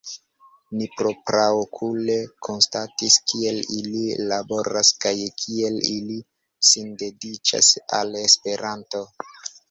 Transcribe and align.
Ni 0.77 0.85
propraokule 0.99 2.13
konstatis 2.47 3.17
kiel 3.31 3.59
ili 3.79 4.01
laboras 4.31 4.89
kaj 5.05 5.11
kiel 5.43 5.77
ili 5.97 6.15
sindediĉas 6.71 7.69
al 7.99 8.17
Esperanto. 8.23 9.03